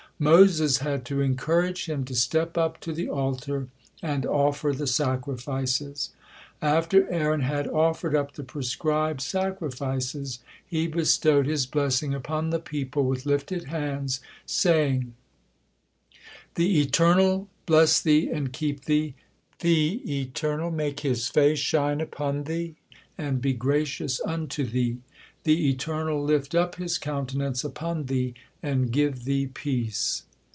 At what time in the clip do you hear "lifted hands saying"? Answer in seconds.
13.25-15.15